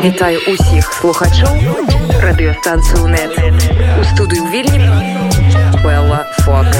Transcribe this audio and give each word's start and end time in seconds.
Вітаю 0.00 0.40
усіх 0.48 0.92
слухачоў 0.96 1.60
радыёстанцыю 2.24 3.04
нет 3.12 3.36
у 4.00 4.04
студыю 4.08 4.48
вільні 4.48 4.80
Белла 5.84 6.24
Фокс. 6.40 6.78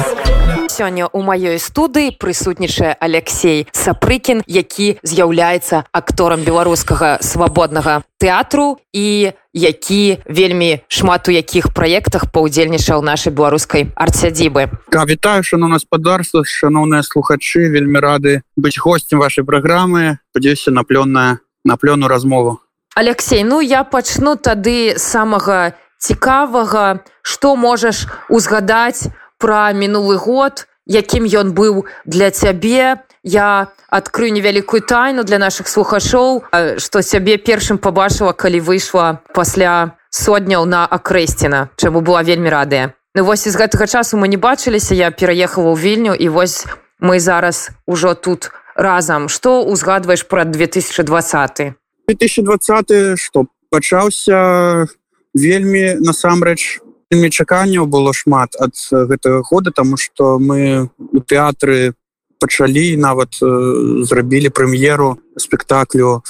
Сёння 0.73 1.05
ў 1.05 1.21
маёй 1.21 1.61
студыі 1.61 2.17
прысутнічае 2.17 2.97
Алексей 2.97 3.69
Сапрыкін, 3.77 4.41
які 4.49 4.97
з'яўляецца 5.05 5.85
акторам 5.93 6.41
беларускага 6.41 7.21
свабоднага 7.21 8.01
тэатру 8.17 8.81
і 8.89 9.37
які 9.53 10.17
вельмі 10.25 10.81
шмат 10.89 11.29
у 11.29 11.31
якіх 11.37 11.77
праектах 11.77 12.25
паўдзельнічаў 12.33 13.05
нашай 13.05 13.29
беларускай 13.29 13.93
арцядзібы. 13.93 14.73
Вітаю 14.89 15.45
шаноўна 15.45 15.77
спадарства, 15.77 16.41
шаноўныя 16.41 17.05
слухачы, 17.05 17.69
вельмі 17.69 18.01
рады 18.01 18.41
быць 18.57 18.81
госцем 18.81 19.21
вашай 19.21 19.45
праграмы, 19.45 20.17
падзеюся 20.33 20.73
на 20.73 20.81
плённая 20.81 21.37
на 21.63 21.77
плёну 21.77 22.09
размову. 22.09 22.57
Алексей, 22.95 23.43
ну 23.43 23.61
я 23.61 23.83
пачну 23.83 24.35
тады 24.35 24.99
самага 24.99 25.71
цікавага 26.01 26.99
што 27.21 27.55
можаш 27.55 28.03
узгадаць 28.27 29.07
пра 29.39 29.71
мінулы 29.71 30.17
год 30.19 30.67
якім 30.85 31.23
ён 31.23 31.55
быў 31.55 31.85
для 32.05 32.31
цябе. 32.31 32.99
Я 33.23 33.69
адкрыю 33.87 34.33
невялікую 34.33 34.81
тайну 34.81 35.23
для 35.23 35.37
наших 35.37 35.69
слухачоў 35.69 36.43
што 36.83 37.01
сябе 37.01 37.37
першым 37.37 37.77
пабачыла 37.77 38.33
калі 38.33 38.59
выйшла 38.59 39.21
пасля 39.31 39.95
сотняў 40.09 40.65
на 40.65 40.83
акрэсціна 40.83 41.69
чаму 41.77 42.01
была 42.01 42.23
вельмі 42.23 42.49
радая. 42.49 42.91
Ну 43.15 43.23
вось 43.23 43.47
з 43.47 43.55
гэтага 43.55 43.87
часу 43.87 44.17
мы 44.17 44.27
не 44.27 44.37
бачыліся 44.41 44.95
я 44.95 45.11
пераехала 45.11 45.71
ў 45.71 45.79
вільню 45.79 46.13
і 46.15 46.27
вось 46.27 46.65
мы 46.99 47.19
зараз 47.23 47.69
ужо 47.87 48.15
тут 48.15 48.51
разам. 48.75 49.29
Што 49.29 49.63
узгадваеш 49.63 50.27
пра 50.27 50.43
2020 50.43 51.80
2020 52.07 53.19
што 53.19 53.45
пачаўся 53.69 54.87
вельмі 55.33 55.99
насамрэч. 55.99 56.79
Чаканняў 57.11 57.91
было 57.91 58.13
шмат 58.15 58.55
ад 58.55 58.71
гэтага 58.87 59.43
года 59.43 59.71
тому 59.71 59.97
что 59.97 60.39
мы 60.39 60.87
у 60.97 61.19
тэатры 61.19 61.91
пачалі 62.41 62.97
нават 62.97 63.37
э, 63.37 63.47
зрабілі 64.07 64.49
прэм'еру 64.49 65.21
спектаклю 65.37 66.23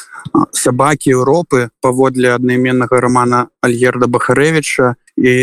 сабакі 0.52 1.16
Еўропы 1.16 1.70
паводле 1.82 2.36
аднайменнага 2.36 3.00
романа 3.00 3.48
альерда 3.62 4.12
бахарэвича 4.12 5.00
і 5.16 5.34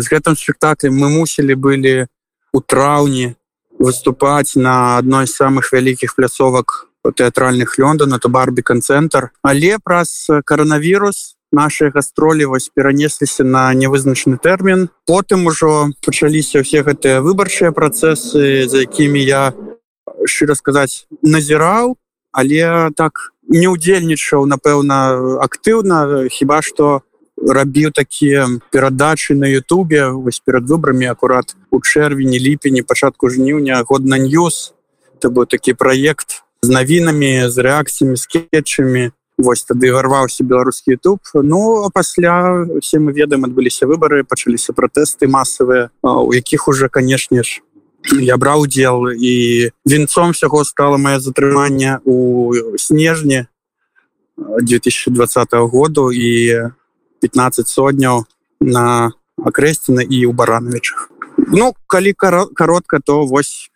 з 0.00 0.06
гэтым 0.08 0.38
спектаклем 0.38 0.96
мы 0.96 1.12
мусілі 1.12 1.54
былі 1.54 2.08
у 2.56 2.60
траўні 2.64 3.36
выступаць 3.78 4.56
на 4.56 4.96
адной 4.96 5.28
з 5.28 5.36
самых 5.36 5.68
вялікіх 5.74 6.16
пляцовак 6.16 6.88
тэатральных 7.04 7.78
лёндона 7.78 8.18
то 8.18 8.28
барбі 8.28 8.62
канцэнтр 8.62 9.30
але 9.42 9.78
праз 9.84 10.30
каранавірус 10.44 11.36
наши 11.52 11.90
гастролі 11.90 12.44
вось 12.44 12.70
перанесліся 12.74 13.44
на 13.44 13.72
невызначаны 13.74 14.38
тэрмін 14.38 14.88
потым 15.06 15.46
ужо 15.46 15.90
пачаліся 16.06 16.64
ўсе 16.64 16.82
гэтыя 16.86 17.20
выбарчыя 17.20 17.70
працэсы 17.76 18.68
за 18.68 18.86
якімі 18.88 19.20
я 19.20 19.52
шчыра 20.24 20.54
сказаць 20.54 21.06
назіраў 21.22 21.96
але 22.34 22.90
так 22.96 23.34
не 23.48 23.68
ўдзельнічаў 23.68 24.46
напэўна 24.46 25.38
актыўна. 25.44 26.28
Хіба 26.30 26.62
что 26.62 27.02
рабіў 27.36 27.92
такія 27.92 28.48
перадачы 28.72 29.34
на 29.34 29.46
Ютубе 29.46 30.08
вось 30.10 30.40
перад 30.40 30.64
выбрамі 30.70 31.10
акурат 31.10 31.56
у 31.70 31.80
чэрвені 31.80 32.38
ліпені 32.38 32.82
пачатку 32.82 33.28
жніўня 33.28 33.82
годна 33.86 34.18
ньюс. 34.18 34.72
Это 35.18 35.30
быў 35.30 35.46
такі 35.46 35.74
праект 35.74 36.43
з 36.64 36.68
навінамі 36.72 37.48
з 37.52 37.56
рэакцыямі 37.60 38.16
скетчамі. 38.16 39.12
Вось 39.36 39.66
тады 39.66 39.90
варваўся 39.92 40.44
беларускі 40.46 40.94
YouTube. 40.94 41.20
Ну 41.34 41.84
а 41.84 41.90
пасля 41.90 42.64
все 42.80 42.98
мы 42.98 43.12
ведаем 43.12 43.44
адбыліся 43.44 43.84
выборы 43.84 44.24
пачаліся 44.24 44.72
пратэсты 44.72 45.28
масавыя 45.28 45.90
у 46.00 46.32
якіх 46.32 46.68
уже 46.68 46.88
канешне 46.88 47.42
ж 47.42 47.60
я 48.20 48.36
браў 48.36 48.64
удзел. 48.64 49.10
І 49.10 49.70
вінцом 49.84 50.32
всяго 50.32 50.64
стала 50.64 50.96
мае 50.96 51.20
затрыманне 51.20 51.98
у 52.04 52.54
снежні 52.78 53.46
2020 54.38 55.52
году. 55.52 56.12
І 56.12 56.70
15 57.20 57.68
сотняў 57.68 58.24
на 58.60 59.12
акрэсціна 59.40 60.02
і 60.04 60.28
ў 60.28 60.32
барановичах 60.32 61.10
Ну 61.36 61.74
калі 61.86 62.12
каротка 62.12 63.00
то 63.04 63.26
вось 63.26 63.70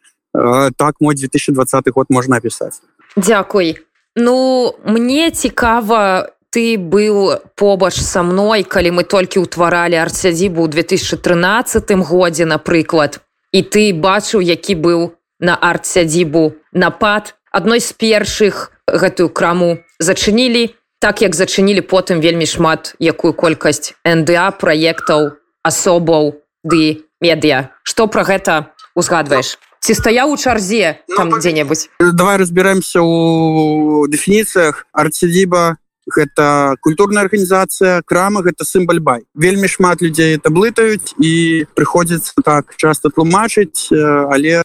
так 0.76 0.94
мой 1.00 1.14
2020 1.14 1.88
год 1.94 2.06
можна 2.10 2.36
опісаць 2.36 2.80
Дякуй. 3.16 3.78
Ну 4.16 4.74
мне 4.84 5.30
цікава 5.30 6.30
ты 6.50 6.78
быў 6.78 7.38
побач 7.56 7.94
са 8.00 8.22
мной 8.22 8.62
калі 8.62 8.90
мы 8.98 9.04
толькі 9.04 9.42
ўтваралі 9.44 9.98
арцядзібу 9.98 10.64
ў 10.64 10.68
2013 10.70 11.92
годзе 12.06 12.44
напрыклад. 12.46 13.20
І 13.52 13.62
ты 13.62 13.92
бачыў 13.92 14.40
які 14.40 14.74
быў 14.74 15.00
на 15.40 15.54
арт-сядзібу 15.54 16.52
напад. 16.72 17.34
Адной 17.52 17.80
з 17.80 17.92
першых 17.92 18.72
гэтую 18.86 19.28
краму 19.28 19.78
зачынілі 19.98 20.74
так 20.98 21.22
як 21.22 21.34
зачынілі 21.34 21.86
потым 21.86 22.20
вельмі 22.20 22.46
шмат 22.46 22.94
якую 22.98 23.32
колькасць 23.32 23.94
НДА 24.02 24.50
праектаў 24.58 25.38
асобаў 25.62 26.42
ды 26.64 27.06
медыа. 27.22 27.70
Што 27.82 28.06
пра 28.06 28.22
гэта 28.26 28.74
узгадваеш 28.94 29.58
ці 29.80 29.94
стаяў 29.94 30.32
у 30.32 30.36
чарзе 30.36 31.02
ну, 31.08 31.16
там 31.16 31.28
дзе-небудзь? 31.38 31.88
Давай 32.00 32.38
разбіраемся 32.38 33.00
у 33.02 34.06
дэфініцыях. 34.08 34.86
Арцедзіба 34.92 35.78
гэта 36.08 36.76
культурная 36.80 37.22
арганізацыя 37.28 38.00
крама 38.06 38.42
гэта 38.42 38.64
сімбаль 38.64 39.00
бай. 39.00 39.28
Вельмі 39.34 39.68
шмат 39.68 40.02
людзей 40.02 40.36
это 40.40 40.50
блытаюць 40.50 41.14
і 41.20 41.64
прыходзіцца 41.76 42.32
так 42.44 42.74
часто 42.76 43.12
тлумачыць 43.12 43.92
але 43.92 44.64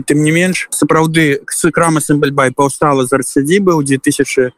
тым 0.00 0.22
не 0.24 0.32
менш 0.32 0.68
сапраўды 0.72 1.44
крама 1.72 2.00
сімбальбай 2.00 2.52
паўстала 2.56 3.04
з 3.04 3.12
арцядзібы 3.12 3.76
ў 3.76 3.84
2014 4.00 4.56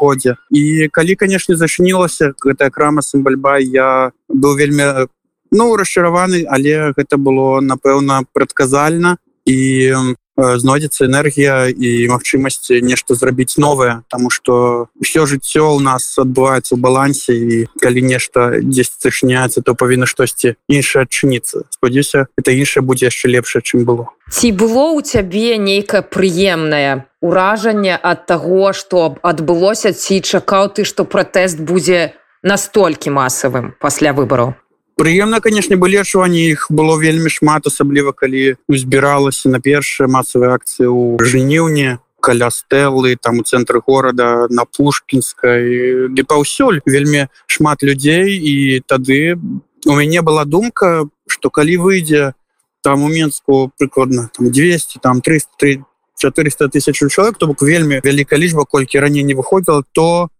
годзе. 0.00 0.36
І 0.48 0.88
калі 0.88 1.16
канешне 1.16 1.56
зачынілася 1.56 2.32
гэтая 2.40 2.70
крама 2.70 3.02
сімбальбай 3.02 3.68
я 3.68 4.12
быў 4.28 4.56
вельмі 4.56 5.08
ну 5.50 5.76
расчараваны 5.76 6.44
але 6.48 6.92
гэта 6.96 7.16
было 7.16 7.60
напэўна 7.60 8.24
прадказальна 8.32 9.16
і 9.46 9.94
знойдзецца 10.36 11.08
энергія 11.08 11.72
і 11.72 12.08
магчымасці 12.12 12.80
нешта 12.84 13.16
зрабіць 13.16 13.56
новае 13.56 14.04
тому 14.08 14.28
что 14.30 14.88
все 15.00 15.24
жыццё 15.24 15.72
у 15.72 15.80
нас 15.80 16.12
адбываецца 16.18 16.76
ў 16.76 16.80
балансе 16.80 17.32
і 17.32 17.54
калі 17.80 18.04
нешта 18.04 18.60
дзесь 18.60 18.92
цышняецца 19.00 19.64
то 19.64 19.72
павінна 19.72 20.04
штосьці 20.04 20.60
іншае 20.68 21.08
адчыніцца. 21.08 21.64
Спадзяюся 21.72 22.28
это 22.36 22.52
іншае 22.52 22.84
будзе 22.84 23.08
яшчэ 23.08 23.32
лепшае 23.32 23.64
чым 23.64 23.88
было. 23.88 24.12
Ці 24.28 24.52
было 24.52 24.92
у 24.92 25.00
цябе 25.00 25.56
нейкае 25.56 26.04
прыемнае 26.04 27.08
уражанне 27.24 27.96
ад 27.96 28.28
таго 28.28 28.76
што 28.76 29.16
адбылося 29.24 29.96
ці 29.96 30.20
чакаў 30.20 30.68
ты 30.76 30.84
што 30.84 31.08
пратэст 31.08 31.64
будзе 31.64 32.12
настолькі 32.44 33.08
масавым 33.08 33.72
пасля 33.80 34.12
выбараў 34.12 34.52
прыемна 34.96 35.40
конечно 35.40 35.76
былі 35.76 36.00
адчуванні 36.02 36.42
іх 36.50 36.66
было 36.72 36.96
вельмі 36.96 37.30
шмат 37.30 37.68
асабліва 37.68 38.12
калі 38.16 38.56
збіралася 38.68 39.52
на 39.52 39.60
першыя 39.60 40.08
масавыя 40.08 40.56
акцыі 40.56 40.88
ў 40.88 41.20
жніўні 41.20 42.00
каля 42.26 42.50
стэлы 42.50 43.14
там 43.20 43.38
у 43.38 43.42
цэнтры 43.46 43.78
горада 43.86 44.48
на 44.50 44.64
пушкінскай. 44.64 46.08
Ды 46.10 46.24
паўсюль 46.26 46.80
вельмі 46.82 47.28
шмат 47.46 47.84
людзей 47.86 48.34
і 48.34 48.82
тады 48.82 49.38
у 49.86 49.94
мяне 49.94 50.22
была 50.22 50.44
думка 50.44 51.06
что 51.28 51.50
калі 51.50 51.76
выйдзе 51.76 52.34
там 52.82 53.02
у 53.02 53.08
менску 53.08 53.70
прыкладна 53.78 54.30
там 54.34 54.50
200 54.50 54.98
там 54.98 55.20
300 55.20 55.84
400 56.16 56.68
тысяч 56.68 56.96
чалавек 57.12 57.38
то 57.38 57.46
бок 57.46 57.62
вельмі 57.62 58.00
вялікая 58.02 58.40
лічба 58.40 58.64
колькі 58.64 58.98
раней 58.98 59.22
не 59.22 59.34
выходзіла 59.34 59.84
то 59.92 60.30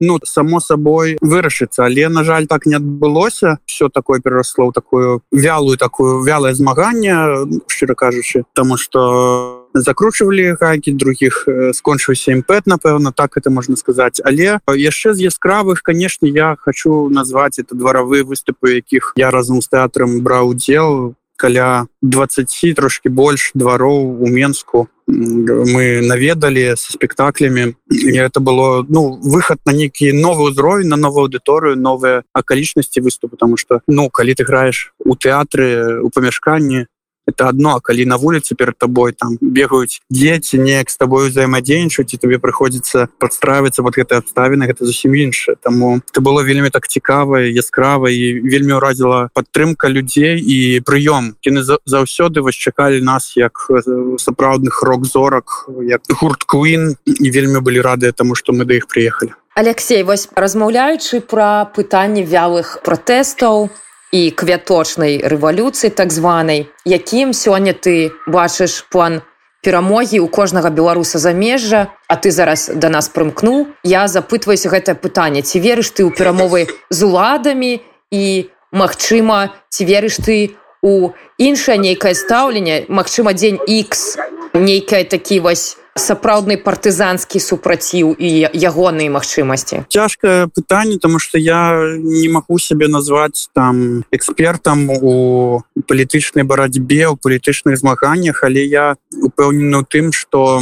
ну 0.00 0.18
само 0.24 0.60
собой 0.60 1.16
вырашыцца. 1.20 1.84
Але 1.84 2.08
на 2.08 2.24
жаль 2.24 2.46
так 2.46 2.66
не 2.66 2.74
адбылося. 2.74 3.58
Все 3.66 3.88
такое 3.88 4.20
пераросло 4.20 4.68
ў 4.68 4.72
такую 4.72 5.22
вялую 5.32 5.76
такую 5.78 6.22
вялае 6.22 6.54
змаганне 6.54 7.46
шчыра 7.68 7.94
кажучы. 7.94 8.44
Тому 8.52 8.76
что 8.76 9.68
закручивалі 9.74 10.56
гайки 10.60 10.90
других 10.90 11.48
скончыўся 11.72 12.32
імпэт 12.32 12.66
напэўна 12.66 13.12
так 13.12 13.36
это 13.36 13.50
можна 13.50 13.76
сказаць. 13.76 14.20
Але 14.24 14.58
яшчэ 14.66 15.14
з 15.14 15.28
яскравых 15.28 15.82
канешне 15.82 16.28
я 16.30 16.56
хочу 16.56 17.08
назваць 17.08 17.58
это 17.58 17.74
дваравыя 17.74 18.24
выступы 18.24 18.80
якіх 18.80 19.12
я 19.16 19.30
разам 19.30 19.60
з 19.60 19.68
тэатрам 19.68 20.20
браў 20.20 20.56
удзел 20.56 21.14
каля 21.36 21.86
20 22.02 22.74
трошки 22.76 23.08
больш 23.08 23.50
двароў 23.54 24.22
у 24.22 24.26
менску. 24.26 24.88
Мы 25.06 26.02
наведалі 26.02 26.74
со 26.74 26.92
спектаклямі 26.92 27.76
і 27.90 28.10
это 28.18 28.40
было 28.40 28.84
ну 28.88 29.14
выход 29.22 29.62
на 29.64 29.70
нейкі 29.70 30.10
новы 30.10 30.50
ўзровень 30.50 30.90
на 30.90 30.96
новую 30.96 31.30
аўдыторыю 31.30 31.78
новыя 31.78 32.26
акалічнасці 32.34 33.00
выступ 33.06 33.38
потому 33.38 33.56
что 33.56 33.80
ну 33.86 34.10
калі 34.10 34.34
ты 34.34 34.42
граеш 34.42 34.90
у 34.98 35.14
тэатры 35.14 36.02
у 36.02 36.10
памяшканні 36.10 36.90
это 37.26 37.48
одно 37.48 37.80
калі 37.80 38.06
на 38.06 38.16
вуліцы 38.16 38.54
перед 38.54 38.78
тобой 38.78 39.12
там 39.12 39.38
бегаюць 39.40 40.00
дзеці 40.10 40.58
неяк 40.58 40.90
с 40.90 40.96
тобой 40.96 41.28
взаимодзейнічаць 41.28 42.14
і 42.14 42.16
тебе 42.16 42.38
прыходзіцца 42.38 43.08
подстраиваться 43.18 43.82
вот 43.82 43.98
гэтай 43.98 44.18
абставіны 44.18 44.66
гэта 44.66 44.86
зусім 44.86 45.14
іншае 45.14 45.56
тому 45.62 46.00
это 46.12 46.20
было 46.20 46.42
вельмі 46.42 46.70
так 46.70 46.88
цікава 46.88 47.40
яскрава 47.40 48.10
і 48.10 48.40
вельмі 48.40 48.78
ўразіла 48.78 49.28
падтрымка 49.34 49.88
людзей 49.88 50.38
і 50.40 50.80
прыём. 50.86 51.34
Кіны 51.40 51.62
заўсёды 51.62 52.40
вось 52.40 52.54
чакалі 52.54 53.00
нас 53.00 53.36
як 53.36 53.70
сапраўдных 54.18 54.82
рок-зорак 54.82 55.68
як 55.82 56.00
гурт 56.20 56.44
квин 56.44 56.96
і 57.04 57.30
вельмі 57.30 57.60
былі 57.60 57.80
рады 57.80 58.12
тому 58.12 58.34
что 58.34 58.52
мы 58.52 58.64
да 58.64 58.74
іх 58.74 58.86
приехали 58.86 59.32
Алексей 59.54 60.02
вось 60.02 60.28
размаўляючы 60.36 61.20
пра 61.20 61.64
пытанне 61.64 62.22
вялых 62.22 62.78
пратэстаў 62.84 63.70
і 64.12 64.30
квяточнай 64.30 65.22
рэвалюцыі 65.22 65.90
так 65.90 66.12
званай. 66.12 66.68
Якім 66.84 67.32
сёння 67.32 67.72
ты 67.72 68.12
бачыш 68.26 68.86
план 68.90 69.22
перамогі 69.62 70.20
у 70.20 70.28
кожнага 70.28 70.70
беларуса 70.70 71.18
замежжа 71.18 71.90
а 72.08 72.14
ты 72.16 72.30
зараз 72.30 72.70
да 72.74 72.88
нас 72.88 73.08
прымкнуў. 73.08 73.74
Я 73.82 74.06
запытваюся 74.06 74.70
гэтае 74.70 74.94
пытанне. 74.94 75.42
Ці 75.42 75.58
верыш 75.58 75.90
ты 75.90 76.06
ў 76.06 76.14
перамовы 76.14 76.70
з 76.90 77.02
уладамі? 77.02 77.82
І 78.10 78.50
Мачыма 78.72 79.54
ці 79.70 79.86
верыш 79.86 80.18
ты 80.20 80.58
у 80.82 81.14
іншае 81.38 81.78
нейкае 81.78 82.14
стаўленне? 82.14 82.84
Мачыма 82.88 83.32
дзень 83.32 83.58
X 83.62 84.18
нейкая 84.54 85.04
такі 85.04 85.40
вось 85.40 85.78
сапраўдны 85.96 86.56
партызанскі 86.60 87.40
супраціў 87.40 88.12
і 88.20 88.30
ягоныя 88.52 89.10
магчымасці 89.10 89.88
цяжкае 89.88 90.46
пытанне 90.52 90.98
тому 90.98 91.18
что 91.18 91.38
я 91.38 91.96
не 91.96 92.28
магу 92.28 92.58
сябе 92.60 92.88
назваць 92.88 93.48
там 93.56 94.04
экспертам 94.12 94.90
у 94.92 95.62
палітычнай 95.88 96.44
барацьбе 96.44 97.08
у 97.08 97.16
палітычных 97.16 97.80
змаганнях 97.80 98.44
але 98.44 98.64
я 98.64 98.96
упэўнены 99.10 99.80
у 99.80 99.84
тым 99.84 100.12
что 100.12 100.60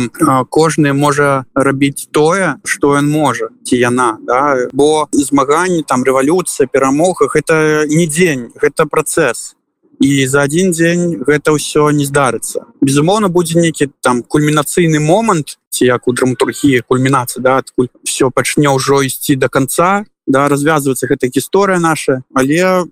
кожны 0.48 0.94
можа 0.94 1.44
рабіць 1.54 2.08
тое 2.10 2.56
что 2.64 2.94
ён 2.94 3.10
можа 3.10 3.50
ці 3.64 3.76
яна 3.76 4.18
да? 4.22 4.70
бо 4.72 5.08
змаганні 5.12 5.82
там 5.82 6.04
рэвалюцыя 6.04 6.70
перамогах 6.70 7.36
это 7.36 7.86
не 7.90 8.06
дзень 8.06 8.54
гэта 8.54 8.86
працэс 8.86 9.56
і 10.00 10.26
за 10.26 10.42
один 10.42 10.72
дзень 10.72 11.22
гэта 11.26 11.54
ўсё 11.54 11.90
не 11.90 12.08
здарыцца 12.08 12.66
безумоўно 12.80 13.28
будзе 13.28 13.60
нейкі 13.60 13.90
там 14.00 14.22
кульмінацыйны 14.22 14.98
момант 14.98 15.58
ці 15.70 15.86
як 15.90 16.08
у 16.08 16.12
драматургіі 16.14 16.82
кульмінацыі 16.88 17.42
да 17.42 17.58
адкуль 17.62 17.90
все 18.06 18.30
пачне 18.30 18.70
ўжо 18.70 19.02
ісці 19.02 19.36
до 19.36 19.48
конца 19.48 20.04
да 20.26 20.48
развязывацца 20.48 21.06
гэта 21.06 21.28
гісторыя 21.28 21.78
наша. 21.78 22.22
Але 22.34 22.84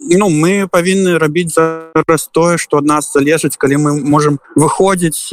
ну 0.00 0.26
мы 0.28 0.66
павінны 0.70 1.18
рабіць 1.18 1.54
зараз 1.54 2.28
тое 2.32 2.58
что 2.58 2.78
ад 2.78 2.84
нас 2.84 3.12
залежыць 3.12 3.56
калі 3.56 3.76
мы 3.78 3.90
можем 4.02 4.40
выходзіць 4.56 5.30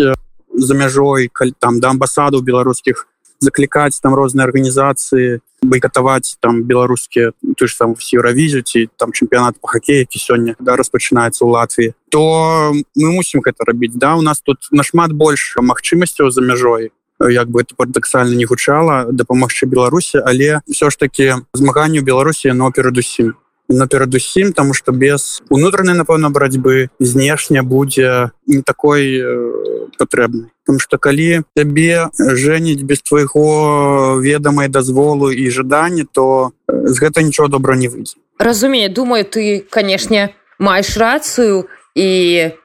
за 0.53 0.73
мяжой 0.73 1.29
каль 1.33 1.53
там 1.59 1.79
да 1.79 1.89
амбасаду 1.89 2.41
беларускіх 2.41 3.07
заклікаць 3.39 3.99
там 4.01 4.15
розныя 4.15 4.47
арганізацыі 4.47 5.39
бойкатаваць 5.61 6.37
там 6.39 6.63
беларускія 6.63 7.33
ты 7.57 7.67
ж 7.67 7.77
там 7.77 7.95
еўравізію 7.95 8.61
ці 8.61 8.89
там 8.97 9.11
чэмпіянат 9.11 9.59
по 9.59 9.67
хоккею 9.67 10.05
які 10.05 10.19
сёння 10.19 10.55
да 10.59 10.75
распачынаецца 10.75 11.43
ў 11.43 11.49
Латвіі 11.49 11.93
то 12.09 12.73
мы 12.95 13.11
мусім 13.11 13.41
гэта 13.41 13.65
рабіць 13.65 13.95
да. 13.95 14.15
У 14.15 14.21
нас 14.21 14.41
тут 14.41 14.67
нашмат 14.71 15.11
больш 15.11 15.57
магчымасцяў 15.57 16.31
за 16.31 16.41
мяжой 16.41 16.91
як 17.19 17.49
бы 17.49 17.61
это 17.61 17.75
парадаксальна 17.75 18.35
не 18.35 18.45
гучала 18.45 19.11
дапамагчы 19.11 19.65
беларусі 19.65 20.21
але 20.23 20.61
все 20.67 20.89
ж 20.89 20.99
таки 20.99 21.35
змаганню 21.53 22.01
беларусі 22.01 22.53
но 22.53 22.71
перадусім 22.71 23.35
но 23.69 23.87
перадусім 23.87 24.53
тому 24.53 24.73
что 24.73 24.91
без 24.91 25.41
унутранай 25.49 25.95
напэўна 25.95 26.29
барацьбы 26.29 26.89
знешня 26.99 27.63
будзе 27.63 28.31
не 28.47 28.61
такой 28.61 29.17
э, 29.17 29.51
патрэбнай 29.97 30.51
потому 30.65 30.79
что 30.79 30.97
калі 30.97 31.43
табе 31.55 32.09
жэніць 32.17 32.83
без 32.83 33.01
твайго 33.01 34.19
ведамай 34.21 34.67
дазволу 34.67 35.31
і 35.31 35.49
жадання 35.49 36.05
то 36.11 36.51
з 36.67 36.99
гэта 36.99 37.21
нічого 37.21 37.47
добра 37.47 37.75
не 37.75 37.87
выйдзе 37.87 38.17
разумею 38.39 38.89
думаю 38.93 39.25
ты 39.25 39.65
канешне 39.69 40.35
маеш 40.59 40.97
рацыю 40.97 41.67
і 41.95 42.09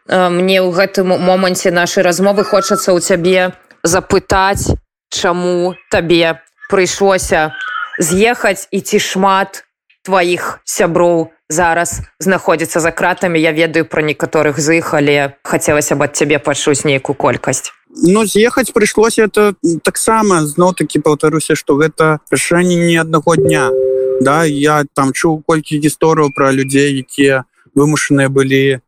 э, 0.09 0.29
мне 0.29 0.61
ў 0.61 0.69
гэтым 0.75 1.17
моманце 1.17 1.71
нашай 1.71 2.05
размовы 2.05 2.45
хочацца 2.45 2.93
ў 2.93 3.01
цябе 3.01 3.57
запытаць 3.83 4.77
чаму 5.09 5.75
табе 5.91 6.41
прыйшлося 6.69 7.57
з'ехаць 7.99 8.69
і 8.71 8.81
ці 8.81 8.99
шмат 8.99 9.65
тваіх 10.11 10.59
сяброў 10.67 11.31
зараз 11.47 12.03
знаходзіцца 12.19 12.83
за 12.83 12.91
кратамі. 12.91 13.39
Я 13.39 13.55
ведаю 13.55 13.87
пра 13.87 14.03
некаторых 14.03 14.59
з 14.59 14.83
іх 14.83 14.91
але 14.95 15.39
хацелася 15.47 15.95
б 15.95 16.11
ад 16.11 16.19
цябе 16.19 16.43
пачуць 16.43 16.83
нейкую 16.83 17.15
колькасць. 17.15 17.71
Ну 17.91 18.27
з'ехаць 18.27 18.75
прыйшлося 18.75 19.31
это 19.31 19.55
таксама 19.87 20.43
зноў 20.51 20.75
такі 20.75 20.99
паўтаруся 20.99 21.55
што 21.55 21.79
гэта 21.79 22.19
рашэнне 22.27 22.75
не 22.75 22.99
аднаго 22.99 23.39
дня. 23.39 23.71
Да 24.19 24.43
я 24.43 24.83
там 24.99 25.15
чуў 25.15 25.47
колькі 25.47 25.79
гісторыяў 25.79 26.35
пра 26.35 26.51
людзей 26.51 27.07
якія 27.07 27.47
вымушаныя 27.79 28.27
былі 28.27 28.83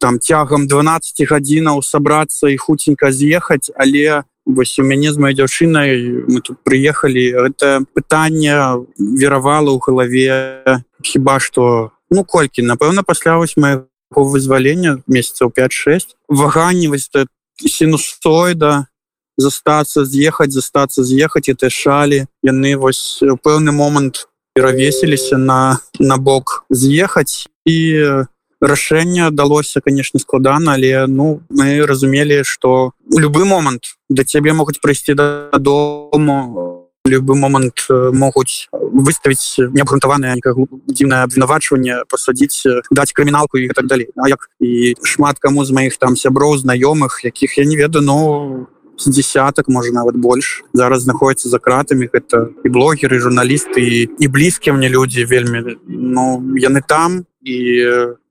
там 0.00 0.16
цягам 0.16 0.64
12 0.64 1.28
гадзінаў 1.28 1.84
сабрацца 1.84 2.48
і 2.48 2.56
хуценька 2.56 3.12
з'ехаць 3.12 3.68
але 3.76 4.24
вось 4.46 4.78
у 4.78 4.84
мяне 4.84 5.12
з 5.12 5.18
моей 5.18 5.36
дзяўчынай 5.36 6.24
мы 6.28 6.40
тут 6.40 6.60
прыехалі. 6.64 7.48
Это 7.48 7.84
пытанне 7.94 8.84
веравала 8.98 9.72
ў 9.72 9.80
галаве. 9.80 10.84
Хіба 11.02 11.40
что 11.40 11.92
ну 12.10 12.24
колькі? 12.24 12.62
Напэўна 12.62 13.02
пасля 13.02 13.36
вось 13.36 13.56
моего 13.56 13.88
вызвалення 14.14 15.02
месяцаў 15.06 15.50
5-6 15.50 16.14
ваганні 16.28 16.88
вось 16.88 17.10
сінусоіда 17.58 18.86
застацца 19.36 20.04
з'ехаць 20.04 20.54
застацца 20.54 21.02
з'ехаць 21.02 21.50
это 21.50 21.70
шалі 21.70 22.26
яны 22.42 22.76
вось 22.78 23.18
пэўны 23.22 23.74
момант 23.74 24.28
перавесіліся 24.54 25.36
на 25.36 25.78
на 25.98 26.16
бок 26.16 26.64
з'ехаць. 26.70 27.48
І 27.66 28.06
рашэнне 28.64 29.30
далося 29.30 29.80
конечно 29.80 30.18
складана 30.20 30.74
але 30.74 31.06
ну 31.06 31.40
мы 31.50 31.86
разумелі 31.86 32.42
что 32.44 32.92
у 33.12 33.18
любы 33.18 33.44
момант 33.44 33.96
да 34.08 34.24
цябе 34.24 34.52
могуць 34.52 34.80
прыйсці 34.80 35.14
дадому 35.14 36.74
любы 37.04 37.36
момант 37.36 37.84
могуць 37.90 38.68
выставіць 38.72 39.60
неабгрунтаванае 39.76 40.40
дзіўнае 40.40 41.20
абвінавачванне 41.28 42.08
пасадзіць 42.08 42.64
даць 42.90 43.12
крыміналку 43.12 43.60
і 43.60 43.68
так 43.76 43.86
далей. 43.86 44.08
Як 44.28 44.48
і 44.60 44.94
шмат 45.04 45.38
каму 45.38 45.64
з 45.64 45.70
маіх 45.76 45.98
там 46.00 46.16
сяброў 46.16 46.56
знаёмых 46.64 47.20
якіх 47.24 47.58
я 47.58 47.64
не 47.68 47.76
ведаю 47.76 48.04
но 48.04 48.66
з 48.96 49.12
десятак 49.12 49.68
можа 49.68 49.92
нават 49.92 50.16
больш 50.16 50.64
зараз 50.72 51.04
знаходіцца 51.04 51.48
за 51.52 51.58
кратамі. 51.58 52.08
Гэта 52.08 52.48
і 52.64 52.68
блогеры 52.72 53.20
журналісты 53.20 53.84
і, 53.84 54.08
і 54.18 54.28
блізкія 54.28 54.72
мне 54.72 54.88
людзі 54.88 55.28
вельмі. 55.28 55.76
Ну 55.84 56.40
яны 56.56 56.80
там 56.80 57.28
і 57.44 57.56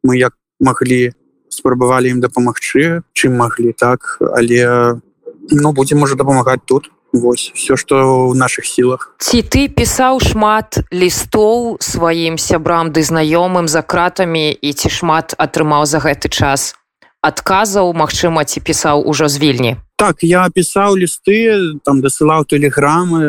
мы 0.04 0.18
як 0.18 0.34
маглі 0.60 1.14
спрабавалі 1.50 2.10
ім 2.18 2.20
дапамагчы 2.20 3.06
чым 3.14 3.38
маглі 3.38 3.74
так. 3.78 4.18
Але 4.20 4.98
ну 5.54 5.72
будзем 5.72 6.00
можа 6.00 6.16
дапамагаць 6.16 6.66
тут. 6.66 6.90
Вось 7.14 7.52
все 7.54 7.78
что 7.78 8.28
в 8.28 8.36
наших 8.36 8.66
сілах 8.66 9.14
ці 9.22 9.46
ты 9.46 9.70
пісаў 9.70 10.18
шмат 10.18 10.82
лістоў 10.90 11.78
сваім 11.78 12.42
сябрам 12.42 12.90
ды 12.90 13.06
знаёмым 13.06 13.70
за 13.70 13.86
кратамі 13.86 14.50
і 14.50 14.74
ці 14.74 14.90
шмат 14.90 15.38
атрымаў 15.38 15.86
за 15.86 16.02
гэты 16.02 16.34
час. 16.34 16.74
Адказаў 17.22 17.94
Мачыма 17.94 18.44
ці 18.50 18.66
пісаў 18.66 19.06
ужо 19.06 19.30
з 19.30 19.38
вільні. 19.38 19.78
Так 19.96 20.26
я 20.26 20.50
пісаў 20.50 20.98
лісты 20.98 21.78
там 21.86 22.02
дасылаў 22.02 22.50
тэлеграмы 22.50 23.22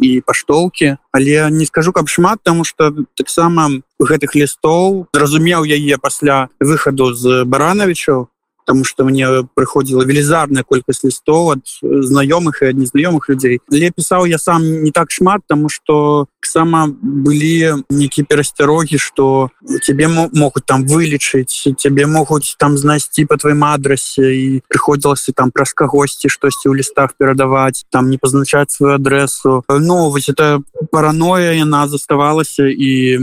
і 0.00 0.20
паштоўкі. 0.20 0.96
Але 1.12 1.50
не 1.50 1.66
скажу 1.66 1.92
каб 1.92 2.08
шмат 2.08 2.40
тому 2.42 2.64
что 2.64 2.94
таксама 3.16 3.82
гэтых 4.00 4.34
лістоў 4.34 5.08
зразумеў 5.14 5.64
яе 5.66 5.98
пасля 5.98 6.48
выхаду 6.60 7.12
з 7.14 7.44
баранавічаў 7.44 8.28
потому 8.70 8.84
что 8.84 9.02
мне 9.04 9.26
прыходзіла 9.58 10.06
велізарная 10.06 10.62
колькасць 10.62 11.02
лістоў 11.02 11.58
ад 11.58 11.66
знаёмых 11.82 12.62
і 12.62 12.70
ад 12.70 12.78
незнаёмых 12.78 13.26
людзей 13.26 13.58
але 13.66 13.90
пісаў 13.90 14.30
я 14.30 14.38
сам 14.38 14.62
не 14.86 14.94
так 14.94 15.10
шмат 15.10 15.42
тому 15.50 15.68
что 15.68 16.30
таксама 16.40 16.86
былі 17.02 17.82
нейкія 17.90 18.24
перасцярогі 18.24 18.98
что 18.98 19.50
тебе 19.82 20.06
могуць 20.06 20.64
там 20.64 20.86
вылічыць 20.86 21.74
цябе 21.76 22.06
могуць 22.06 22.56
там 22.58 22.78
знайсці 22.78 23.26
по 23.26 23.36
тваім 23.36 23.64
адрасе 23.64 24.34
і 24.34 24.62
прыходзілася 24.70 25.32
там 25.36 25.50
праз 25.50 25.74
кагосьці 25.74 26.30
штосьці 26.32 26.70
ў 26.70 26.80
лістах 26.80 27.14
перадаваць 27.18 27.84
там 27.90 28.10
не 28.10 28.18
пазначаць 28.18 28.70
сваю 28.70 28.94
адресу. 28.94 29.64
Ну 29.68 30.10
вось 30.10 30.28
это 30.28 30.62
параноя 30.90 31.52
яна 31.52 31.86
заставалася 31.88 32.66
і 32.66 33.18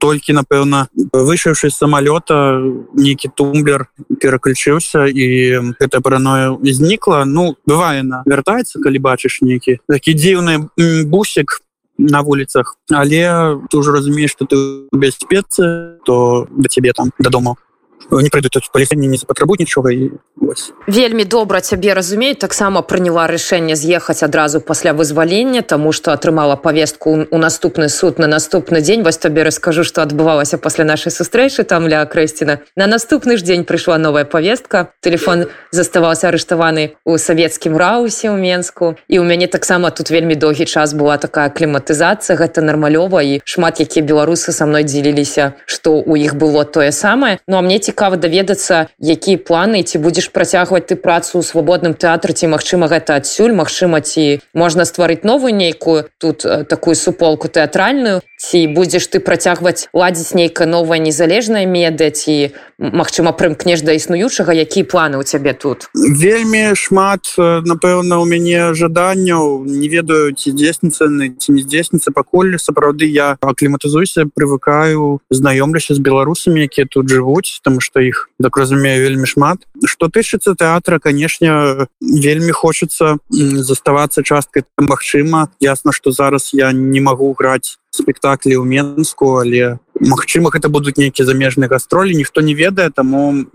толькі 0.00 0.32
напэўна 0.32 0.88
вышыўшы 1.12 1.70
самалёта 1.70 2.58
нейкі 2.94 3.30
тумблер 3.36 3.86
пераключыўся 4.70 5.06
і 5.06 5.74
гэта 5.80 6.00
параноя 6.00 6.56
знікла 6.62 7.24
ну 7.24 7.56
бывае 7.66 8.02
на 8.02 8.22
вяртаецца 8.26 8.78
калі 8.82 8.98
бачыш 8.98 9.42
нейкі 9.42 9.80
такі 9.88 10.14
дзіўны 10.14 10.70
бусик 11.06 11.60
на 11.98 12.22
вуліцах 12.22 12.76
але 12.90 13.58
ты 13.70 13.76
уже 13.76 13.92
разумееш 13.92 14.30
что 14.30 14.46
ты 14.46 14.56
бяспецы 14.92 15.98
то 16.04 16.46
да 16.50 16.68
цябе 16.68 16.92
там 16.92 17.10
дадому 17.18 17.56
не 18.10 18.30
прыйдуць 18.30 18.70
палісенне 18.72 19.06
не 19.06 19.16
запатрабуюць 19.16 19.60
нічога 19.60 19.92
і 19.92 20.10
вось. 20.36 20.72
вельмі 20.86 21.24
добра 21.24 21.60
цябе 21.60 21.94
разумею 21.94 22.34
таксама 22.34 22.82
прыняла 22.82 23.26
рашэнне 23.26 23.76
з'ехаць 23.76 24.22
адразу 24.22 24.60
пасля 24.60 24.92
вызвалення 24.92 25.62
тому 25.62 25.92
что 25.92 26.12
атрымала 26.12 26.56
повестку 26.56 27.26
у 27.30 27.38
наступны 27.38 27.88
суд 27.88 28.18
на 28.18 28.26
наступны 28.26 28.80
дзень 28.80 29.02
вось 29.02 29.18
табе 29.18 29.42
раскажу 29.42 29.84
что 29.84 30.02
адбывалася 30.02 30.58
пасля 30.58 30.84
нашай 30.84 31.12
сустрэчы 31.12 31.64
там 31.64 31.88
ля 31.88 32.04
крэсціна 32.06 32.60
на 32.76 32.86
наступны 32.86 33.36
ж 33.36 33.42
дзень 33.42 33.64
прыйшла 33.64 33.98
новая 33.98 34.24
повестка. 34.24 34.92
Телефон 35.00 35.46
заставаўся 35.70 36.28
арыштаваны 36.28 36.96
у 37.04 37.18
савецкім 37.18 37.76
раусе 37.76 38.30
ў 38.30 38.36
менску. 38.38 38.96
І 39.08 39.18
у 39.18 39.24
мяне 39.24 39.46
таксама 39.46 39.90
тут 39.90 40.10
вельмі 40.10 40.34
доўгі 40.34 40.66
час 40.66 40.94
была 40.94 41.18
такая 41.18 41.50
кліматызацыя 41.50 42.36
гэта 42.36 42.62
нармалёва 42.62 43.22
і 43.22 43.40
шмат 43.44 43.80
якія 43.80 44.06
беларусы 44.06 44.52
са 44.52 44.66
мной 44.66 44.84
дзеліліся 44.84 45.54
что 45.66 46.00
у 46.00 46.16
іх 46.16 46.34
было 46.34 46.64
тое 46.64 46.92
самае 46.92 47.38
ну 47.46 47.56
а 47.58 47.62
мне 47.62 47.78
цікава 47.90 48.16
даведацца 48.16 48.86
якія 49.02 49.42
планы 49.42 49.82
ці 49.82 49.98
будзеш 49.98 50.30
працягваць 50.30 50.86
ты 50.86 50.94
працу 50.94 51.42
ў 51.42 51.42
свабодным 51.42 51.98
тэатры 51.98 52.30
ці 52.30 52.46
магчыма 52.54 52.86
гэта 52.86 53.18
адсюль 53.18 53.50
Мачыма 53.50 53.98
ці 53.98 54.38
можна 54.54 54.86
стварыць 54.86 55.26
новую 55.26 55.50
нейкую 55.50 56.06
тут 56.22 56.46
э, 56.46 56.62
такую 56.62 56.94
суполку 56.94 57.50
тэатральную 57.50 58.22
ці 58.38 58.58
будзеш 58.70 59.10
ты 59.10 59.18
працягваць 59.18 59.90
ладзіць 59.92 60.38
нейкая 60.38 60.70
новая 60.70 61.02
незалежная 61.02 61.66
медыа 61.66 62.14
ці 62.14 62.54
Мачыма 62.80 63.36
прымкнеш 63.36 63.82
да 63.84 63.92
існуючага 63.92 64.56
якія 64.56 64.88
планы 64.88 65.20
ў 65.20 65.24
цябе 65.28 65.52
тут? 65.52 65.90
Вельмі 65.92 66.72
шмат 66.72 67.28
э, 67.36 67.60
напэўна 67.66 68.22
у 68.22 68.24
мяне 68.24 68.72
жаданняў. 68.72 69.68
Не 69.68 69.88
ведаю 69.92 70.32
ці 70.32 70.54
дзесніца 70.56 71.10
ці 71.10 71.48
не 71.52 71.60
здзесніцца 71.60 72.14
пакуль 72.16 72.56
сапраўды 72.56 73.10
я 73.10 73.36
акліматызуюся 73.44 74.30
прывыкаю 74.32 75.20
знаёмлюся 75.28 75.92
з 75.92 76.00
беларусамі 76.00 76.64
якія 76.64 76.88
тут 76.88 77.12
жывуць 77.12 77.60
там 77.60 77.79
что 77.80 78.00
іх 78.00 78.30
так 78.40 78.56
разумею 78.56 79.02
вельмі 79.02 79.26
шмат. 79.26 79.66
Что 79.84 80.08
тычыцца 80.08 80.54
тэатра 80.54 80.98
канешне 80.98 81.88
вельмі 82.00 82.52
хочется 82.52 83.18
заставацца 83.30 84.22
часткай 84.22 84.64
Мачыма 84.78 85.50
ясна 85.60 85.92
что 85.92 86.12
зараз 86.12 86.50
я 86.52 86.72
не 86.72 87.00
магу 87.00 87.32
граць 87.38 87.78
спектаклі 87.90 88.56
ў 88.56 88.64
менску 88.64 89.42
але 89.42 89.78
Мачыма 90.00 90.50
гэта 90.50 90.68
будуць 90.68 90.96
нейкія 90.96 91.26
замежныя 91.26 91.68
гастролі 91.68 92.14
ніхто 92.16 92.40
не 92.40 92.54
ведае 92.54 92.90
таму 92.90 93.46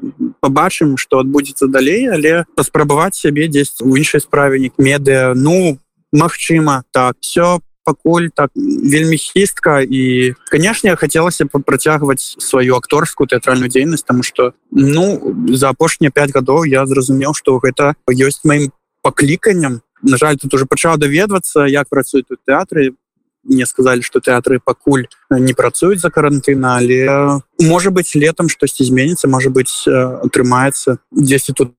побачым 0.42 0.98
что 0.98 1.20
адбудзецца 1.20 1.68
далей 1.68 2.08
але 2.08 2.46
паспрабаваць 2.56 3.16
сябе 3.16 3.48
дзесь 3.48 3.80
у 3.82 3.96
іншай 3.96 4.22
справе 4.22 4.60
не 4.60 4.72
медыа 4.78 5.34
ну 5.36 5.80
Мачыма 6.12 6.84
так 6.92 7.18
все 7.20 7.60
пакуль 7.86 8.34
так 8.34 8.50
вельмі 8.56 9.18
хістка 9.18 9.86
і 9.86 10.34
канешне 10.50 10.96
хацелася 10.98 11.46
працягваць 11.46 12.36
сваю 12.42 12.76
акторскую 12.76 13.30
тэатральную 13.30 13.70
дзейнасць 13.70 14.04
там 14.04 14.24
что 14.24 14.54
ну 14.72 15.22
за 15.54 15.70
апошнія 15.70 16.12
5 16.12 16.34
гадоў 16.34 16.66
я 16.66 16.86
зразумеў 16.90 17.38
что 17.38 17.62
гэта 17.62 17.94
ёсць 18.10 18.42
маім 18.44 18.74
пакліканнем. 19.06 19.82
На 20.02 20.18
жаль 20.18 20.38
тут 20.38 20.54
уже 20.54 20.66
пачаў 20.66 20.98
даведвацца 20.98 21.70
як 21.70 21.90
працуюць 21.90 22.26
тут 22.26 22.42
тэатры. 22.42 22.98
Мне 23.44 23.66
сказали 23.70 24.02
что 24.02 24.20
тэатры 24.20 24.58
пакуль 24.58 25.06
не 25.30 25.54
працуюць 25.54 26.02
за 26.02 26.10
карантына 26.10 26.78
але 26.82 27.40
можа 27.62 27.92
быть 27.92 28.10
летом 28.16 28.50
штосьці 28.50 28.84
зменится 28.84 29.28
может 29.28 29.54
быть 29.54 29.86
атрымаецца. 29.88 30.98
10 31.12 31.56
тут 31.56 31.78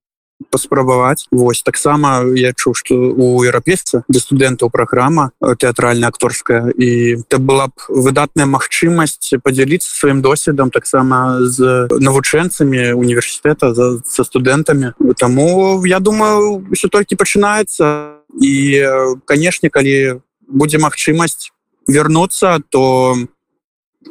паспрабаваць 0.51 1.27
Вось 1.31 1.63
таксама 1.63 2.25
я 2.35 2.53
чу 2.53 2.75
что 2.75 2.95
у 2.95 3.43
еўрапейца 3.45 4.05
для 4.09 4.21
студэнтаў 4.21 4.71
праграма 4.71 5.31
тэатральная 5.41 6.09
акторская 6.09 6.71
і 6.77 7.23
это 7.23 7.39
была 7.39 7.69
б 7.69 7.73
выдатная 7.89 8.47
магчымасць 8.47 9.35
подзяліцца 9.43 9.89
сваім 9.89 10.23
досведам 10.23 10.71
таксама 10.71 11.41
з 11.41 11.89
навучэнцамі 11.91 12.93
універсітэта 12.93 13.75
за 13.75 14.23
студэнтамі. 14.25 14.93
Таму 15.17 15.85
я 15.87 16.01
думаю 16.01 16.65
все 16.73 16.89
толькі 16.89 17.17
пачынаецца. 17.17 18.21
І 18.37 18.85
канешне 19.25 19.71
калі 19.71 20.21
будзе 20.49 20.79
магчымасць 20.79 21.53
вернуться 21.87 22.61
то 22.69 23.17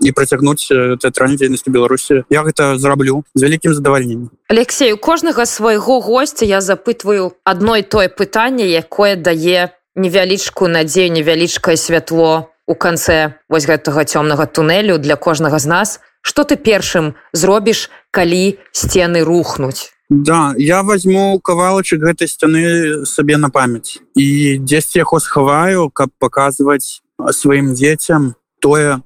і 0.02 0.12
працягнуць 0.12 0.68
тэатральнай 1.00 1.38
дзейнасці 1.38 1.70
беларусі 1.70 2.24
я 2.30 2.44
гэта 2.48 2.78
зраблю 2.78 3.24
з 3.36 3.44
вялікім 3.46 3.74
задавальненнем 3.74 4.32
Алексей 4.50 4.94
у 4.94 4.98
кожнага 4.98 5.46
свайго 5.46 6.00
гостя 6.02 6.46
я 6.46 6.62
запытваю 6.62 7.34
адной 7.44 7.84
тое 7.84 8.10
пытанне 8.10 8.68
якое 8.68 9.16
дае 9.16 9.72
невялічку 9.96 10.68
надзею 10.68 11.12
невялічкае 11.12 11.78
святло 11.78 12.52
у 12.68 12.74
канцэ 12.74 13.38
вось 13.50 13.68
гэтага 13.70 14.06
цёмнага 14.06 14.46
тунелю 14.46 14.98
для 14.98 15.16
кожнага 15.16 15.60
з 15.60 15.66
нас. 15.66 16.00
Что 16.22 16.44
ты 16.44 16.58
першым 16.58 17.14
зробіш 17.34 17.90
калі 18.12 18.58
сцены 18.72 19.22
рухнуць? 19.22 19.94
Да 20.10 20.54
я 20.58 20.82
возьму 20.84 21.40
кавалачык 21.40 22.02
гэтай 22.02 22.28
сцяны 22.28 23.06
сабе 23.06 23.38
на 23.38 23.50
памяць 23.50 24.02
і 24.18 24.58
дзесьці 24.62 25.02
яго 25.06 25.22
схаваю 25.22 25.90
каб 25.90 26.10
паказваць 26.18 27.02
сваім 27.18 27.74
дзецям 27.74 28.34
тое 28.62 29.02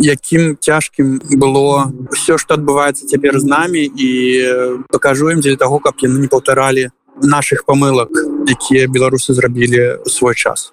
якім 0.00 0.56
цяжкім 0.60 1.20
было 1.38 1.92
все 2.10 2.38
что 2.38 2.54
адбываецца 2.54 3.06
цяпер 3.06 3.38
з 3.38 3.44
намі 3.44 3.82
і 3.84 4.10
пакажу 4.90 5.30
ім 5.30 5.40
дзеля 5.40 5.56
таго 5.56 5.78
каб 5.78 5.98
яны 6.02 6.18
не 6.24 6.28
паўтаралі 6.28 6.90
наших 7.22 7.64
памылак 7.64 8.10
якія 8.48 8.88
беларусы 8.88 9.34
зрабілі 9.34 10.02
свой 10.06 10.34
час. 10.34 10.72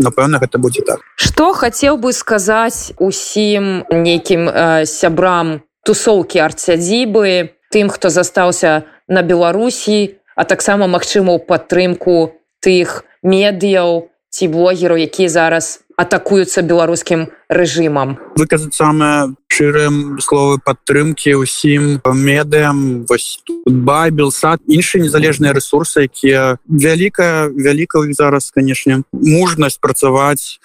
Напэўна 0.00 0.40
гэта 0.40 0.56
будзе 0.56 0.80
так. 0.80 1.04
Что 1.16 1.52
хацеў 1.52 2.00
бы 2.00 2.12
сказаць 2.16 2.96
усім 2.96 3.84
нейкім 3.90 4.48
э, 4.48 4.86
сябрам 4.86 5.60
тусоўкі 5.84 6.40
арцядзібы 6.40 7.52
тым 7.70 7.90
хто 7.92 8.08
застаўся 8.08 8.88
на 9.08 9.22
беларусі 9.22 10.16
а 10.36 10.44
таксама 10.48 10.88
магчыма 10.88 11.36
ў 11.36 11.44
падтрымку 11.44 12.32
тых 12.64 13.04
медыяў 13.22 14.08
ці 14.40 14.48
блогераў 14.48 14.96
якія 14.96 15.28
зараз 15.28 15.84
атакуюцца 16.00 16.64
беларускім 16.64 17.28
рэжымам? 17.52 18.16
Выказаць 18.40 18.72
самае 18.72 19.36
шчырым 19.52 20.16
словы 20.24 20.56
падтрымки 20.64 21.36
ўсім 21.36 22.00
медыям. 22.00 23.04
Вось 23.04 23.44
байбел 23.68 24.32
сад 24.32 24.64
іншыя 24.64 25.04
незалежныя 25.04 25.52
ресурсы 25.52 26.08
якія 26.08 26.56
вялікая 26.64 27.52
вялікая 27.52 28.08
іх 28.08 28.16
зараз 28.16 28.48
канешне 28.48 29.04
мужнасць 29.12 29.76
працаваць 29.76 30.56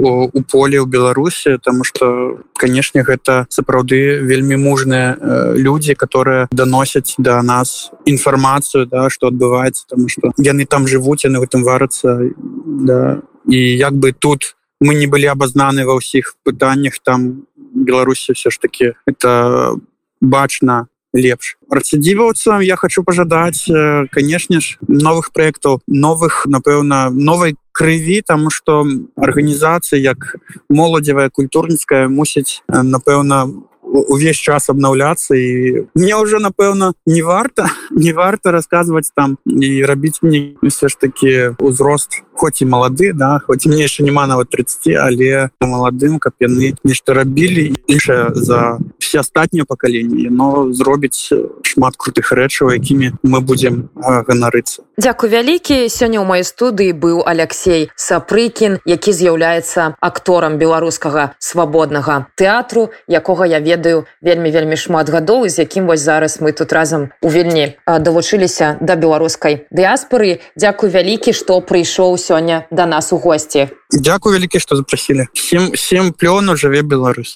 у, 0.00 0.30
у 0.32 0.42
поле 0.42 0.80
ў 0.80 0.86
беларусі 0.86 1.58
тому 1.62 1.84
что 1.84 2.40
канешне 2.56 3.04
гэта 3.04 3.46
сапраўды 3.48 4.24
вельмі 4.24 4.56
мужныя 4.56 5.16
э, 5.16 5.54
людзі 5.56 5.94
которые 5.94 6.48
даносяць 6.50 7.14
до 7.18 7.38
да 7.38 7.42
нас 7.42 7.90
інфармацыю 8.04 8.86
да 8.86 9.10
что 9.10 9.28
адбываецца 9.28 9.84
тому 9.88 10.08
что 10.08 10.32
яны 10.38 10.64
там 10.64 10.88
жывуць 10.88 11.24
яны 11.24 11.38
в 11.40 11.46
этом 11.46 11.64
варацца 11.64 12.20
да. 12.66 13.22
І 13.48 13.56
як 13.56 13.94
бы 13.94 14.12
тут 14.12 14.54
у 14.54 14.60
мы 14.80 14.94
не 14.94 15.06
былі 15.06 15.28
абазнаны 15.28 15.84
ва 15.84 16.00
ўсіх 16.00 16.40
пытаннях 16.42 16.98
там 17.04 17.44
беларусі 17.56 18.32
все 18.32 18.50
ж 18.50 18.58
таки 18.58 18.96
это 19.06 19.76
бачна 20.20 20.88
лепш. 21.14 21.56
Рацидзіваўцам 21.70 22.62
я 22.62 22.76
хочу 22.76 23.02
пожадаць 23.04 23.66
канешне 24.10 24.60
ж 24.60 24.78
новых 24.86 25.32
проектаў 25.32 25.80
новых 25.86 26.46
напэўна 26.46 27.10
новой 27.10 27.56
крыві 27.72 28.22
там 28.22 28.50
что 28.50 28.86
арганізацыя 29.16 30.00
як 30.00 30.36
моладзевая 30.68 31.30
культурніцкая 31.30 32.08
мусіць 32.08 32.62
напэўна 32.68 33.50
увесь 33.90 34.36
час 34.36 34.70
обнаўляцца 34.70 35.34
і 35.34 35.86
мне 35.94 36.16
уже 36.16 36.38
напэўна 36.38 36.92
не 37.06 37.22
варта 37.22 37.70
не 37.90 38.12
варта 38.12 38.52
рассказывать 38.52 39.10
там 39.14 39.38
і 39.46 39.84
рабіць 39.84 40.22
мне 40.22 40.54
все 40.62 40.88
ж 40.88 40.98
таки 40.98 41.54
узрост 41.58 42.22
хоть 42.40 42.62
і 42.62 42.64
малады 42.64 43.12
да 43.12 43.38
хоть 43.44 43.66
мне 43.66 43.84
еще 43.84 44.02
няма 44.02 44.26
нават 44.26 44.48
30 44.48 44.96
але 44.96 45.50
маладым 45.60 46.16
каб 46.18 46.32
яны 46.40 46.72
нешта 46.84 47.12
рабілі 47.12 47.76
іншае 47.86 48.32
за 48.32 48.78
все 48.98 49.20
астатнія 49.20 49.68
пакаленні 49.68 50.32
но 50.32 50.72
зробіць 50.72 51.36
шмат 51.68 52.00
крутых 52.00 52.32
рэчаў 52.32 52.72
якімі 52.72 53.12
мы 53.22 53.40
будем 53.44 53.90
ганарыцца 53.94 54.88
Дякую 55.00 55.32
вялікі. 55.32 55.88
Сёння 55.88 56.20
ў 56.20 56.28
маёй 56.28 56.44
студыі 56.44 56.92
быў 56.92 57.24
Алексей 57.24 57.88
сапрыкін 57.96 58.80
які 58.84 59.12
з'яўляецца 59.12 59.96
акторам 60.00 60.56
беларускага 60.56 61.36
свабоднага 61.40 62.32
тэатру 62.40 62.88
якога 63.08 63.44
я 63.44 63.60
ведаю 63.60 64.04
вельмі 64.24 64.48
вельмі 64.48 64.76
шмат 64.76 65.12
гадоў 65.12 65.48
з 65.48 65.64
якім 65.64 65.92
вось 65.92 66.00
зараз 66.00 66.40
мы 66.40 66.52
тут 66.52 66.72
разам 66.72 67.12
у 67.20 67.28
вельмі 67.28 67.76
давучыліся 67.84 68.76
да 68.80 68.96
беларускай 68.96 69.68
дыаспоры 69.68 70.40
Дякую 70.56 70.88
вялікі 70.92 71.32
што 71.36 71.60
прыйшоў 71.60 72.16
сёння 72.30 72.66
да 72.70 72.86
нас 72.86 73.12
у 73.12 73.18
госці 73.18 73.68
Дякую 73.90 74.38
вялікі 74.38 74.62
што 74.62 74.76
запрасілі 74.78 75.26
сем 75.34 75.74
сем 75.74 76.14
плёну 76.14 76.54
жыве 76.54 76.82
Беларусь 76.86 77.28